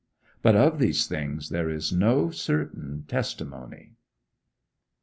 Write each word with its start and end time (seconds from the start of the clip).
But 0.41 0.55
of 0.55 0.79
these 0.79 1.05
things 1.05 1.49
there 1.49 1.69
is 1.69 1.93
no 1.93 2.31
certain 2.31 3.03
testimony. 3.07 3.97